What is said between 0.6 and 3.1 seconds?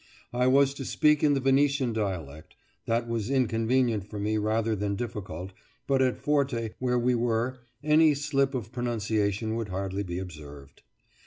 to speak in the Venetian dialect; that